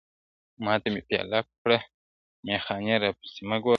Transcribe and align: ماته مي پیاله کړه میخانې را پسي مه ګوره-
ماته 0.65 0.87
مي 0.93 1.01
پیاله 1.09 1.39
کړه 1.61 1.77
میخانې 2.45 2.95
را 3.01 3.09
پسي 3.19 3.41
مه 3.49 3.57
ګوره- 3.63 3.69